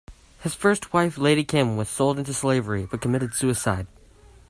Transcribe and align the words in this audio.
His 0.39 0.55
first 0.55 0.93
wife 0.93 1.19
Lady 1.19 1.43
Kim 1.43 1.77
was 1.77 1.87
sold 1.87 2.17
into 2.17 2.33
slavery, 2.33 2.87
but 2.89 3.01
committed 3.01 3.35
suicide. 3.35 3.85